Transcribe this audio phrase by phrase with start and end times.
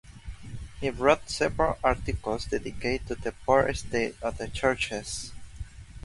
[0.79, 5.31] He wrote several articles dedicated to the poor state of the churches.